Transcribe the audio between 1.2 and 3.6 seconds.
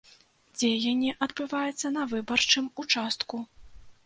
адбываецца на выбарчым участку.